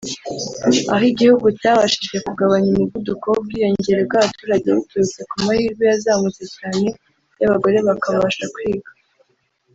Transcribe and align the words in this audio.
aho 0.93 1.03
igihugu 1.11 1.47
cyabashije 1.59 2.17
kugabanya 2.27 2.67
umuvuduko 2.71 3.25
w’ubwiyongere 3.33 4.01
bw’abaturage 4.07 4.67
biturutse 4.77 5.19
ku 5.29 5.35
mahirwe 5.45 5.83
yazamutse 5.91 6.43
cyane 6.57 6.87
y’abagore 7.39 7.77
bakabasha 7.87 8.45
kwiga 8.55 8.91